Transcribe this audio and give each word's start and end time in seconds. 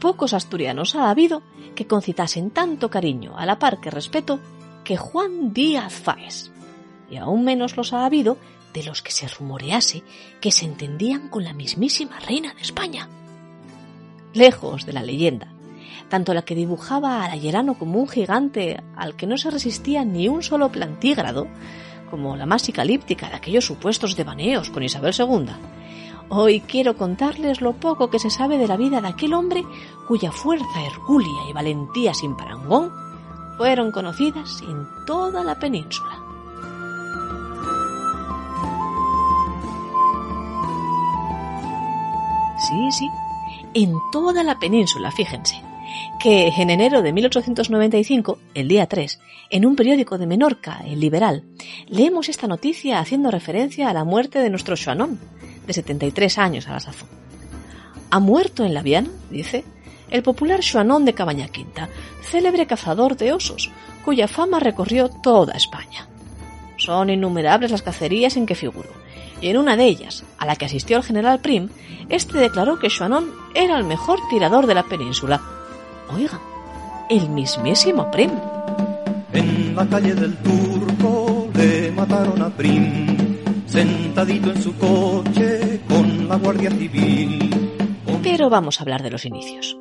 Pocos 0.00 0.34
asturianos 0.34 0.94
ha 0.94 1.10
habido 1.10 1.42
que 1.74 1.86
concitasen 1.86 2.50
tanto 2.50 2.90
cariño 2.90 3.36
a 3.36 3.46
la 3.46 3.58
par 3.58 3.80
que 3.80 3.90
respeto 3.90 4.40
que 4.84 4.96
Juan 4.96 5.52
Díaz 5.52 5.94
Fáez, 5.94 6.52
y 7.10 7.16
aún 7.16 7.44
menos 7.44 7.76
los 7.76 7.92
ha 7.92 8.04
habido 8.04 8.36
de 8.72 8.84
los 8.84 9.02
que 9.02 9.10
se 9.10 9.26
rumorease 9.26 10.02
que 10.40 10.52
se 10.52 10.66
entendían 10.66 11.28
con 11.28 11.44
la 11.44 11.54
mismísima 11.54 12.20
reina 12.20 12.54
de 12.54 12.62
España. 12.62 13.08
Lejos 14.34 14.84
de 14.84 14.92
la 14.92 15.02
leyenda, 15.02 15.48
tanto 16.08 16.34
la 16.34 16.42
que 16.42 16.54
dibujaba 16.54 17.24
al 17.24 17.32
Ayerano 17.32 17.78
como 17.78 17.98
un 17.98 18.08
gigante 18.08 18.82
al 18.94 19.16
que 19.16 19.26
no 19.26 19.38
se 19.38 19.50
resistía 19.50 20.04
ni 20.04 20.28
un 20.28 20.42
solo 20.42 20.70
plantígrado, 20.70 21.48
como 22.10 22.36
la 22.36 22.46
más 22.46 22.62
psicalíptica 22.62 23.28
de 23.28 23.36
aquellos 23.36 23.64
supuestos 23.64 24.16
devaneos 24.16 24.70
con 24.70 24.82
Isabel 24.82 25.14
II, 25.16 25.52
Hoy 26.28 26.60
quiero 26.60 26.96
contarles 26.96 27.60
lo 27.60 27.74
poco 27.74 28.10
que 28.10 28.18
se 28.18 28.30
sabe 28.30 28.58
de 28.58 28.66
la 28.66 28.76
vida 28.76 29.00
de 29.00 29.08
aquel 29.08 29.32
hombre 29.32 29.64
cuya 30.08 30.32
fuerza 30.32 30.84
hercúlea 30.84 31.48
y 31.48 31.52
valentía 31.52 32.14
sin 32.14 32.36
parangón 32.36 32.90
fueron 33.56 33.92
conocidas 33.92 34.60
en 34.62 34.86
toda 35.06 35.44
la 35.44 35.56
península. 35.58 36.18
Sí, 42.58 42.90
sí, 42.90 43.08
en 43.74 43.94
toda 44.10 44.42
la 44.42 44.58
península, 44.58 45.12
fíjense, 45.12 45.62
que 46.20 46.48
en 46.48 46.70
enero 46.70 47.02
de 47.02 47.12
1895, 47.12 48.38
el 48.54 48.68
día 48.68 48.86
3, 48.86 49.20
en 49.50 49.66
un 49.66 49.76
periódico 49.76 50.18
de 50.18 50.26
Menorca, 50.26 50.82
el 50.86 51.00
Liberal, 51.00 51.44
leemos 51.88 52.28
esta 52.28 52.46
noticia 52.46 52.98
haciendo 52.98 53.30
referencia 53.30 53.88
a 53.88 53.92
la 53.92 54.04
muerte 54.04 54.40
de 54.40 54.50
nuestro 54.50 54.76
Xuanón, 54.76 55.18
de 55.66 55.72
73 55.72 56.38
años 56.38 56.68
a 56.68 56.72
la 56.72 56.80
sazón. 56.80 57.08
Ha 58.10 58.20
muerto 58.20 58.64
en 58.64 58.74
la 58.74 58.82
Viana, 58.82 59.10
dice, 59.30 59.64
el 60.10 60.22
popular 60.22 60.60
Xuanón 60.62 61.04
de 61.04 61.14
Cabaña 61.14 61.48
Quinta, 61.48 61.88
célebre 62.22 62.66
cazador 62.66 63.16
de 63.16 63.32
osos, 63.32 63.70
cuya 64.04 64.28
fama 64.28 64.60
recorrió 64.60 65.08
toda 65.08 65.54
España. 65.54 66.08
Son 66.76 67.10
innumerables 67.10 67.70
las 67.70 67.82
cacerías 67.82 68.36
en 68.36 68.46
que 68.46 68.54
figuró, 68.54 68.90
y 69.40 69.48
en 69.48 69.58
una 69.58 69.76
de 69.76 69.84
ellas, 69.84 70.24
a 70.38 70.46
la 70.46 70.56
que 70.56 70.66
asistió 70.66 70.96
el 70.96 71.02
general 71.02 71.40
Prim, 71.40 71.68
este 72.08 72.38
declaró 72.38 72.78
que 72.78 72.90
Xuanón 72.90 73.32
era 73.54 73.76
el 73.76 73.84
mejor 73.84 74.20
tirador 74.30 74.66
de 74.66 74.74
la 74.74 74.84
península. 74.84 75.42
Oiga, 76.08 76.40
el 77.10 77.28
mismísimo 77.30 78.10
Prim. 78.10 78.30
En 79.32 79.74
la 79.74 79.86
calle 79.86 80.14
del 80.14 80.36
Turco 80.38 81.48
le 81.54 81.90
mataron 81.92 82.42
a 82.42 82.50
Prim 82.50 83.36
sentadito 83.66 84.50
en 84.50 84.62
su 84.62 84.74
coche 84.76 85.80
con 85.88 86.28
la 86.28 86.36
Guardia 86.36 86.70
Civil. 86.70 87.50
Pero 88.22 88.48
vamos 88.48 88.78
a 88.78 88.82
hablar 88.82 89.02
de 89.02 89.10
los 89.10 89.24
inicios. 89.24 89.76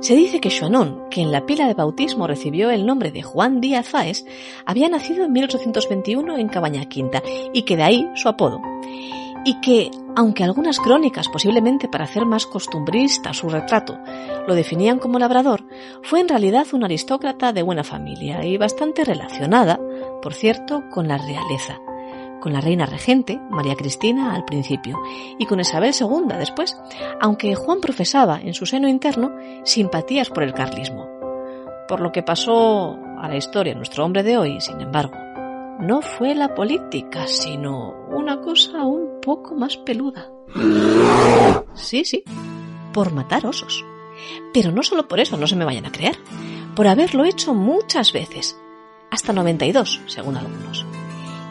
Se 0.00 0.14
dice 0.14 0.40
que 0.40 0.50
Xuanón, 0.50 1.08
que 1.10 1.22
en 1.22 1.32
la 1.32 1.46
pila 1.46 1.66
de 1.66 1.74
bautismo 1.74 2.26
recibió 2.26 2.70
el 2.70 2.86
nombre 2.86 3.10
de 3.10 3.22
Juan 3.22 3.60
Díaz 3.60 3.88
Fáez, 3.88 4.24
había 4.64 4.88
nacido 4.88 5.24
en 5.24 5.32
1821 5.32 6.38
en 6.38 6.48
Cabaña 6.48 6.84
Quinta 6.84 7.22
y 7.52 7.62
que 7.62 7.76
de 7.76 7.82
ahí 7.82 8.08
su 8.14 8.28
apodo. 8.28 8.60
Y 9.46 9.60
que, 9.60 9.92
aunque 10.16 10.42
algunas 10.42 10.80
crónicas, 10.80 11.28
posiblemente 11.28 11.86
para 11.88 12.04
hacer 12.04 12.26
más 12.26 12.46
costumbrista 12.46 13.32
su 13.32 13.48
retrato, 13.48 13.96
lo 14.48 14.56
definían 14.56 14.98
como 14.98 15.20
labrador, 15.20 15.64
fue 16.02 16.18
en 16.18 16.28
realidad 16.28 16.66
un 16.72 16.82
aristócrata 16.82 17.52
de 17.52 17.62
buena 17.62 17.84
familia 17.84 18.44
y 18.44 18.58
bastante 18.58 19.04
relacionada, 19.04 19.78
por 20.20 20.34
cierto, 20.34 20.82
con 20.90 21.06
la 21.06 21.16
realeza 21.16 21.78
con 22.40 22.52
la 22.52 22.60
reina 22.60 22.86
regente, 22.86 23.40
María 23.50 23.74
Cristina, 23.74 24.32
al 24.32 24.44
principio, 24.44 24.96
y 25.36 25.46
con 25.46 25.58
Isabel 25.58 25.92
II 25.98 26.36
después, 26.38 26.76
aunque 27.20 27.56
Juan 27.56 27.80
profesaba 27.80 28.40
en 28.40 28.54
su 28.54 28.66
seno 28.66 28.86
interno 28.86 29.32
simpatías 29.64 30.30
por 30.30 30.44
el 30.44 30.54
carlismo. 30.54 31.08
Por 31.88 32.00
lo 32.00 32.12
que 32.12 32.22
pasó 32.22 32.96
a 33.20 33.28
la 33.28 33.36
historia 33.36 33.74
nuestro 33.74 34.04
hombre 34.04 34.22
de 34.22 34.38
hoy, 34.38 34.60
sin 34.60 34.80
embargo, 34.80 35.25
no 35.80 36.02
fue 36.02 36.34
la 36.34 36.54
política, 36.54 37.26
sino 37.26 37.94
una 38.10 38.40
cosa 38.40 38.84
un 38.84 39.20
poco 39.20 39.54
más 39.54 39.76
peluda. 39.76 40.30
Sí, 41.74 42.04
sí, 42.04 42.24
por 42.92 43.12
matar 43.12 43.46
osos. 43.46 43.84
Pero 44.52 44.72
no 44.72 44.82
solo 44.82 45.06
por 45.08 45.20
eso, 45.20 45.36
no 45.36 45.46
se 45.46 45.56
me 45.56 45.64
vayan 45.64 45.86
a 45.86 45.92
creer, 45.92 46.16
por 46.74 46.88
haberlo 46.88 47.24
hecho 47.24 47.54
muchas 47.54 48.12
veces, 48.12 48.58
hasta 49.10 49.32
92, 49.32 50.00
según 50.06 50.36
algunos 50.36 50.86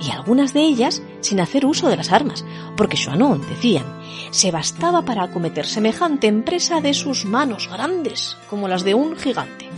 y 0.06 0.12
algunas 0.12 0.53
de 0.53 0.62
ellas 0.62 1.02
sin 1.22 1.40
hacer 1.40 1.66
uso 1.66 1.90
de 1.90 1.97
las 1.97 2.12
armas, 2.12 2.46
porque 2.78 2.97
Xuanón, 2.97 3.42
decían, 3.47 3.86
se 4.31 4.52
bastaba 4.52 5.03
para 5.03 5.24
acometer 5.24 5.66
semejante 5.66 6.28
empresa 6.28 6.81
de 6.81 6.94
sus 6.94 7.25
manos 7.25 7.69
grandes 7.72 8.38
como 8.50 8.68
las 8.68 8.84
de 8.84 8.94
un 8.94 9.16
gigante 9.16 9.69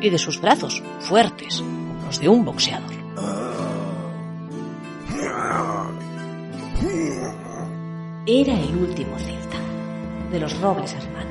y 0.00 0.10
de 0.10 0.18
sus 0.18 0.40
brazos 0.40 0.82
fuertes 1.00 1.58
como 1.58 2.04
los 2.06 2.20
de 2.20 2.28
un 2.28 2.44
boxeador. 2.44 2.89
Era 8.26 8.54
el 8.54 8.76
último 8.76 9.18
celta, 9.18 9.58
de 10.30 10.40
los 10.40 10.58
robles 10.60 10.94
hermano. 10.94 11.30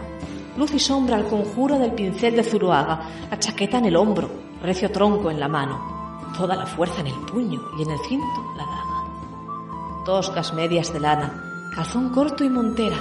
Luz 0.58 0.74
y 0.74 0.80
sombra 0.80 1.16
al 1.16 1.28
conjuro 1.28 1.80
del 1.80 1.94
pincel 1.94 2.36
de 2.36 2.44
Zuruaga, 2.44 3.02
la 3.32 3.40
chaqueta 3.40 3.78
en 3.78 3.86
el 3.86 3.96
hombro, 3.96 4.30
recio 4.62 4.92
tronco 4.92 5.32
en 5.32 5.40
la 5.40 5.48
mano, 5.48 6.32
toda 6.38 6.56
la 6.56 6.66
fuerza 6.66 7.02
en 7.02 7.08
el 7.08 7.20
puño 7.22 7.62
y 7.78 7.84
en 7.84 7.92
el 7.92 8.00
cinto 8.08 8.54
la 8.58 8.66
daga. 8.66 10.04
Toscas 10.06 10.54
medias 10.54 10.94
de 10.94 11.00
lana, 11.00 11.72
calzón 11.74 12.10
corto 12.10 12.44
y 12.44 12.50
montera, 12.50 12.98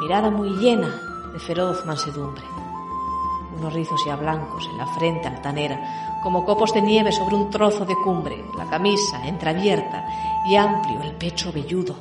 mirada 0.00 0.30
muy 0.30 0.50
llena 0.50 0.88
de 1.32 1.38
feroz 1.38 1.84
mansedumbre. 1.84 2.44
Unos 3.56 3.72
rizos 3.72 4.00
ya 4.04 4.16
blancos 4.16 4.68
en 4.70 4.78
la 4.78 4.86
frente 4.86 5.28
altanera, 5.28 6.20
como 6.22 6.44
copos 6.44 6.72
de 6.74 6.82
nieve 6.82 7.12
sobre 7.12 7.36
un 7.36 7.50
trozo 7.50 7.84
de 7.84 7.94
cumbre, 7.94 8.44
la 8.56 8.68
camisa 8.68 9.26
entreabierta 9.26 10.06
y 10.46 10.56
amplio 10.56 11.02
el 11.02 11.12
pecho 11.12 11.52
velludo, 11.52 11.96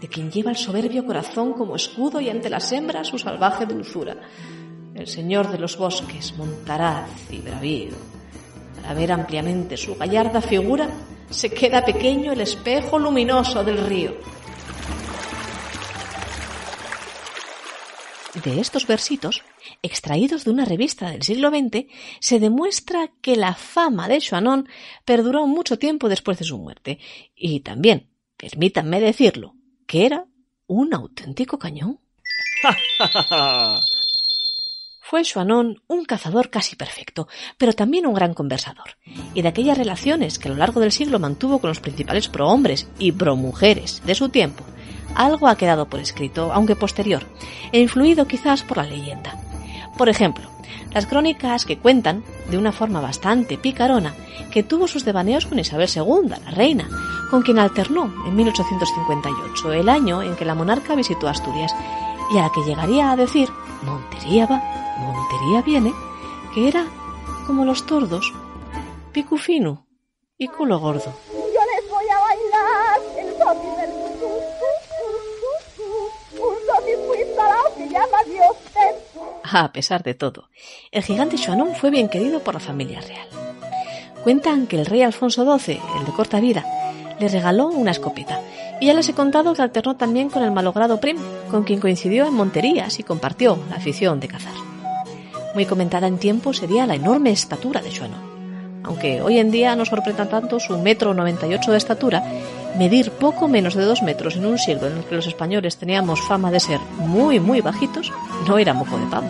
de 0.00 0.08
quien 0.08 0.30
lleva 0.30 0.50
el 0.50 0.56
soberbio 0.56 1.04
corazón 1.04 1.52
como 1.52 1.76
escudo 1.76 2.20
y 2.20 2.28
ante 2.28 2.50
las 2.50 2.70
hembras 2.72 3.08
su 3.08 3.18
salvaje 3.18 3.66
dulzura. 3.66 4.16
El 4.94 5.06
señor 5.06 5.50
de 5.50 5.58
los 5.58 5.76
bosques, 5.76 6.36
montaraz 6.36 7.10
y 7.30 7.38
bravío, 7.38 7.94
a 8.88 8.94
ver 8.94 9.12
ampliamente 9.12 9.76
su 9.76 9.96
gallarda 9.96 10.40
figura, 10.40 10.88
se 11.30 11.50
queda 11.50 11.84
pequeño 11.84 12.32
el 12.32 12.40
espejo 12.40 12.98
luminoso 12.98 13.64
del 13.64 13.78
río. 13.78 14.12
De 18.42 18.60
estos 18.60 18.86
versitos, 18.88 19.42
extraídos 19.82 20.44
de 20.44 20.50
una 20.50 20.64
revista 20.64 21.08
del 21.10 21.22
siglo 21.22 21.50
XX, 21.50 21.86
se 22.18 22.40
demuestra 22.40 23.12
que 23.20 23.36
la 23.36 23.54
fama 23.54 24.08
de 24.08 24.20
Xuanón 24.20 24.68
perduró 25.04 25.46
mucho 25.46 25.78
tiempo 25.78 26.08
después 26.08 26.38
de 26.38 26.44
su 26.44 26.58
muerte, 26.58 26.98
y 27.36 27.60
también, 27.60 28.10
permítanme 28.36 29.00
decirlo, 29.00 29.54
que 29.86 30.06
era 30.06 30.26
un 30.66 30.94
auténtico 30.94 31.60
cañón. 31.60 32.00
Fue 35.00 35.22
Xuanón 35.22 35.82
un 35.86 36.04
cazador 36.04 36.50
casi 36.50 36.74
perfecto, 36.74 37.28
pero 37.56 37.72
también 37.72 38.06
un 38.06 38.14
gran 38.14 38.34
conversador, 38.34 38.96
y 39.34 39.42
de 39.42 39.48
aquellas 39.48 39.78
relaciones 39.78 40.40
que 40.40 40.48
a 40.48 40.50
lo 40.50 40.56
largo 40.56 40.80
del 40.80 40.90
siglo 40.90 41.20
mantuvo 41.20 41.60
con 41.60 41.68
los 41.68 41.78
principales 41.78 42.28
prohombres 42.28 42.88
y 42.98 43.12
promujeres 43.12 44.02
de 44.04 44.16
su 44.16 44.30
tiempo, 44.30 44.64
algo 45.14 45.48
ha 45.48 45.56
quedado 45.56 45.86
por 45.86 46.00
escrito, 46.00 46.52
aunque 46.52 46.76
posterior, 46.76 47.26
e 47.72 47.80
influido 47.80 48.26
quizás 48.26 48.62
por 48.62 48.78
la 48.78 48.84
leyenda. 48.84 49.38
Por 49.96 50.08
ejemplo, 50.08 50.48
las 50.92 51.06
crónicas 51.06 51.64
que 51.64 51.78
cuentan, 51.78 52.24
de 52.50 52.58
una 52.58 52.72
forma 52.72 53.00
bastante 53.00 53.58
picarona, 53.58 54.14
que 54.50 54.62
tuvo 54.62 54.86
sus 54.86 55.04
devaneos 55.04 55.46
con 55.46 55.58
Isabel 55.58 55.88
II, 55.94 56.28
la 56.28 56.50
reina, 56.50 56.88
con 57.30 57.42
quien 57.42 57.58
alternó 57.58 58.12
en 58.26 58.36
1858, 58.36 59.72
el 59.72 59.88
año 59.88 60.22
en 60.22 60.36
que 60.36 60.44
la 60.44 60.54
monarca 60.54 60.94
visitó 60.94 61.28
Asturias, 61.28 61.74
y 62.32 62.38
a 62.38 62.42
la 62.42 62.50
que 62.52 62.62
llegaría 62.62 63.10
a 63.10 63.16
decir 63.16 63.48
Montería 63.84 64.46
va, 64.46 64.62
Montería 64.98 65.62
viene, 65.62 65.92
que 66.54 66.68
era 66.68 66.86
como 67.46 67.64
los 67.64 67.86
tordos, 67.86 68.32
pico 69.12 69.36
fino 69.36 69.86
y 70.38 70.48
culo 70.48 70.78
gordo. 70.78 71.12
A 79.62 79.72
pesar 79.72 80.02
de 80.02 80.14
todo, 80.14 80.48
el 80.90 81.04
gigante 81.04 81.38
Xuanón 81.38 81.76
fue 81.76 81.90
bien 81.90 82.08
querido 82.08 82.40
por 82.40 82.54
la 82.54 82.60
familia 82.60 83.00
real. 83.00 83.28
Cuentan 84.24 84.66
que 84.66 84.80
el 84.80 84.86
rey 84.86 85.02
Alfonso 85.02 85.44
XII, 85.44 85.80
el 86.00 86.06
de 86.06 86.12
corta 86.12 86.40
vida, 86.40 86.64
le 87.20 87.28
regaló 87.28 87.68
una 87.68 87.92
escopeta. 87.92 88.40
Y 88.80 88.86
ya 88.86 88.94
les 88.94 89.08
he 89.08 89.14
contado 89.14 89.54
que 89.54 89.62
alternó 89.62 89.94
también 89.96 90.28
con 90.28 90.42
el 90.42 90.50
malogrado 90.50 90.98
Prim, 90.98 91.18
con 91.52 91.62
quien 91.62 91.78
coincidió 91.78 92.26
en 92.26 92.34
Monterías 92.34 92.98
y 92.98 93.04
compartió 93.04 93.56
la 93.70 93.76
afición 93.76 94.18
de 94.18 94.26
cazar. 94.26 94.54
Muy 95.54 95.66
comentada 95.66 96.08
en 96.08 96.18
tiempo 96.18 96.52
sería 96.52 96.84
la 96.84 96.96
enorme 96.96 97.30
estatura 97.30 97.80
de 97.80 97.92
Xuanón. 97.92 98.82
Aunque 98.82 99.22
hoy 99.22 99.38
en 99.38 99.52
día 99.52 99.76
no 99.76 99.84
sorprenda 99.84 100.28
tanto 100.28 100.58
su 100.58 100.76
metro 100.78 101.14
98 101.14 101.70
de 101.70 101.78
estatura 101.78 102.24
Medir 102.78 103.10
poco 103.12 103.46
menos 103.46 103.74
de 103.74 103.84
dos 103.84 104.02
metros 104.02 104.36
en 104.36 104.46
un 104.46 104.58
siglo 104.58 104.88
en 104.88 104.98
el 104.98 105.04
que 105.04 105.14
los 105.14 105.26
españoles 105.26 105.76
teníamos 105.76 106.20
fama 106.20 106.50
de 106.50 106.60
ser 106.60 106.80
muy, 106.98 107.38
muy 107.38 107.60
bajitos, 107.60 108.12
no 108.48 108.58
era 108.58 108.74
moco 108.74 108.98
de 108.98 109.06
pavo. 109.06 109.28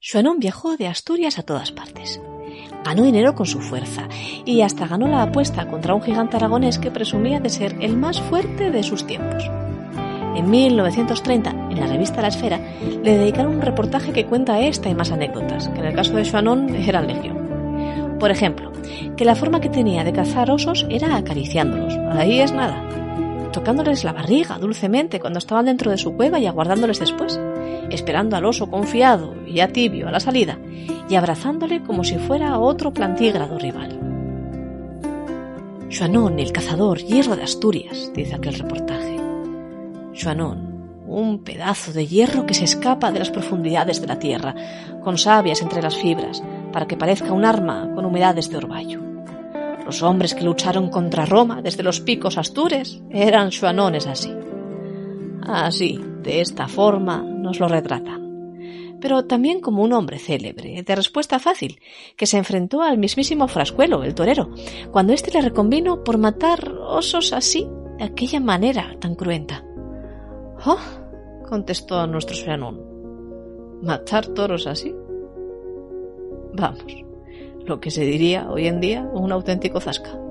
Xuanón 0.00 0.38
viajó 0.38 0.76
de 0.76 0.86
Asturias 0.86 1.40
a 1.40 1.42
todas 1.42 1.72
partes. 1.72 2.20
Ganó 2.84 3.02
dinero 3.02 3.34
con 3.34 3.46
su 3.46 3.60
fuerza 3.60 4.06
y 4.44 4.60
hasta 4.60 4.86
ganó 4.86 5.08
la 5.08 5.22
apuesta 5.22 5.66
contra 5.66 5.94
un 5.94 6.02
gigante 6.02 6.36
aragonés 6.36 6.78
que 6.78 6.92
presumía 6.92 7.40
de 7.40 7.48
ser 7.48 7.76
el 7.80 7.96
más 7.96 8.20
fuerte 8.20 8.70
de 8.70 8.82
sus 8.84 9.06
tiempos. 9.06 9.50
En 10.34 10.50
1930, 10.50 11.50
en 11.70 11.80
la 11.80 11.86
revista 11.86 12.20
La 12.20 12.28
Esfera, 12.28 12.60
le 13.02 13.18
dedicaron 13.18 13.54
un 13.54 13.62
reportaje 13.62 14.12
que 14.12 14.26
cuenta 14.26 14.60
esta 14.60 14.88
y 14.88 14.94
más 14.94 15.12
anécdotas, 15.12 15.68
que 15.68 15.80
en 15.80 15.86
el 15.86 15.94
caso 15.94 16.14
de 16.14 16.24
Xuanón 16.24 16.74
eran 16.74 17.06
legión. 17.06 18.16
Por 18.18 18.30
ejemplo, 18.30 18.72
que 19.16 19.24
la 19.24 19.34
forma 19.34 19.60
que 19.60 19.68
tenía 19.68 20.04
de 20.04 20.12
cazar 20.12 20.50
osos 20.50 20.86
era 20.90 21.16
acariciándolos. 21.16 21.96
Ahí 22.16 22.40
es 22.40 22.52
nada. 22.52 22.82
Tocándoles 23.52 24.02
la 24.02 24.12
barriga 24.12 24.58
dulcemente 24.58 25.20
cuando 25.20 25.38
estaban 25.38 25.66
dentro 25.66 25.90
de 25.90 25.98
su 25.98 26.14
cueva 26.14 26.40
y 26.40 26.46
aguardándoles 26.46 26.98
después, 26.98 27.40
esperando 27.90 28.36
al 28.36 28.44
oso 28.44 28.68
confiado 28.68 29.34
y 29.46 29.54
ya 29.54 29.68
tibio 29.68 30.08
a 30.08 30.10
la 30.10 30.20
salida, 30.20 30.58
y 31.08 31.14
abrazándole 31.14 31.82
como 31.82 32.02
si 32.02 32.16
fuera 32.18 32.58
otro 32.58 32.92
plantígrado 32.92 33.58
rival. 33.58 34.00
Xuanón, 35.90 36.40
el 36.40 36.50
cazador, 36.50 36.98
hierro 36.98 37.36
de 37.36 37.44
Asturias, 37.44 38.10
dice 38.14 38.34
aquel 38.34 38.54
reportaje. 38.54 39.13
Xuanón, 40.14 41.02
un 41.06 41.44
pedazo 41.44 41.92
de 41.92 42.06
hierro 42.06 42.46
que 42.46 42.54
se 42.54 42.64
escapa 42.64 43.12
de 43.12 43.18
las 43.18 43.30
profundidades 43.30 44.00
de 44.00 44.06
la 44.06 44.18
tierra, 44.18 44.54
con 45.02 45.18
sabias 45.18 45.62
entre 45.62 45.82
las 45.82 45.96
fibras, 45.96 46.42
para 46.72 46.86
que 46.86 46.96
parezca 46.96 47.32
un 47.32 47.44
arma 47.44 47.90
con 47.94 48.04
humedades 48.04 48.48
de 48.50 48.56
orvallo. 48.56 49.00
Los 49.84 50.02
hombres 50.02 50.34
que 50.34 50.44
lucharon 50.44 50.88
contra 50.88 51.26
Roma 51.26 51.60
desde 51.60 51.82
los 51.82 52.00
picos 52.00 52.38
astures 52.38 53.02
eran 53.10 53.52
xuanones 53.52 54.06
así. 54.06 54.32
Así, 55.42 56.00
de 56.22 56.40
esta 56.40 56.68
forma, 56.68 57.22
nos 57.22 57.60
lo 57.60 57.68
retratan. 57.68 58.24
Pero 58.98 59.26
también 59.26 59.60
como 59.60 59.82
un 59.82 59.92
hombre 59.92 60.18
célebre, 60.18 60.82
de 60.82 60.94
respuesta 60.96 61.38
fácil, 61.38 61.80
que 62.16 62.26
se 62.26 62.38
enfrentó 62.38 62.80
al 62.80 62.96
mismísimo 62.96 63.46
Frascuelo, 63.48 64.02
el 64.02 64.14
torero, 64.14 64.50
cuando 64.90 65.12
éste 65.12 65.30
le 65.30 65.42
reconvino 65.42 66.02
por 66.02 66.16
matar 66.16 66.72
osos 66.80 67.34
así, 67.34 67.68
de 67.98 68.04
aquella 68.04 68.40
manera 68.40 68.96
tan 69.00 69.14
cruenta. 69.14 69.62
Oh, 70.66 70.78
contestó 71.46 72.06
nuestro 72.06 72.34
Xuanón. 72.34 72.80
¿Matar 73.82 74.26
toros 74.28 74.66
así? 74.66 74.94
Vamos, 76.54 77.04
lo 77.66 77.80
que 77.80 77.90
se 77.90 78.02
diría 78.04 78.48
hoy 78.48 78.66
en 78.66 78.80
día 78.80 79.02
un 79.12 79.30
auténtico 79.30 79.80
zasca. 79.80 80.23